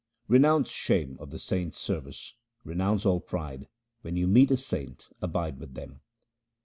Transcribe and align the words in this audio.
Renounce 0.27 0.67
shame 0.71 1.15
of 1.19 1.29
the 1.29 1.37
saints' 1.37 1.77
service; 1.77 2.33
renounce 2.63 3.05
all 3.05 3.19
pride; 3.19 3.67
when 4.01 4.17
you 4.17 4.25
meet 4.27 4.49
a 4.49 4.57
saint 4.57 5.09
abide 5.21 5.59
with 5.59 5.77
him. 5.77 6.01